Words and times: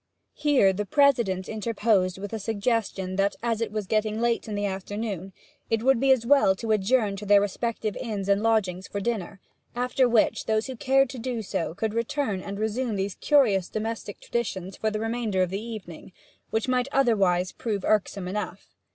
Here 0.33 0.73
the 0.73 0.87
President 0.87 1.47
interposed 1.47 2.17
with 2.17 2.33
a 2.33 2.39
suggestion 2.39 3.17
that 3.17 3.35
as 3.43 3.61
it 3.61 3.71
was 3.71 3.85
getting 3.85 4.19
late 4.19 4.47
in 4.47 4.55
the 4.55 4.65
afternoon 4.65 5.31
it 5.69 5.83
would 5.83 5.99
be 5.99 6.11
as 6.11 6.25
well 6.25 6.55
to 6.55 6.71
adjourn 6.71 7.15
to 7.17 7.25
their 7.27 7.39
respective 7.39 7.95
inns 7.95 8.27
and 8.27 8.41
lodgings 8.41 8.87
for 8.87 8.99
dinner, 8.99 9.39
after 9.75 10.09
which 10.09 10.47
those 10.47 10.65
who 10.65 10.75
cared 10.75 11.07
to 11.11 11.19
do 11.19 11.43
so 11.43 11.75
could 11.75 11.93
return 11.93 12.41
and 12.41 12.57
resume 12.59 12.95
these 12.95 13.13
curious 13.13 13.69
domestic 13.69 14.19
traditions 14.19 14.75
for 14.75 14.89
the 14.89 14.99
remainder 14.99 15.43
of 15.43 15.51
the 15.51 15.61
evening, 15.61 16.13
which 16.49 16.67
might 16.67 16.87
otherwise 16.91 17.51
prove 17.51 17.85
irksome 17.85 18.27
enough. 18.27 18.73